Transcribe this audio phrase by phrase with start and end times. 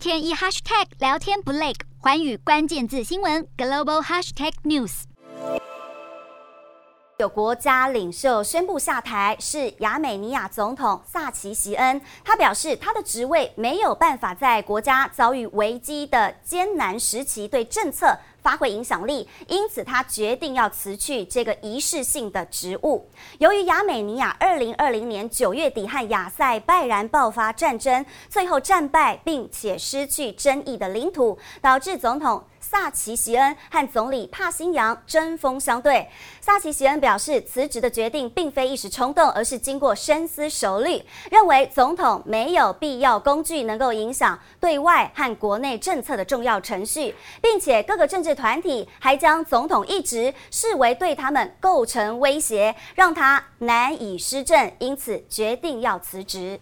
[0.00, 5.02] 天一 hashtag 聊天不累，寰宇关键字新闻 global hashtag news。
[7.18, 12.00] 有国家领袖宣布下台，是亚美尼亚总统萨奇席恩。
[12.24, 23.08] 他表示，他的职位没有办法在国家遭遇危机的艰难时期对政策发挥影响力，因此他决定要辞去这个仪式性的职务。
[23.38, 32.44] 由于亚美尼亚二零二零年九月底和亚塞拜然爆发战争，最后战败，并且失去争议的领土，导致总统。
[32.62, 36.06] 萨奇席恩和总理帕辛扬针锋相对。
[36.40, 47.12] 萨奇席恩表示，辞职的决定并非一时冲动，而是经过深思熟虑，认为总统没有必要工具能够影响对外和国内政策的重要程序，
[47.42, 56.60] 并且各个政治团体还将总统一职视为对他们构成威胁，让他难以施政，因此决定要辞职。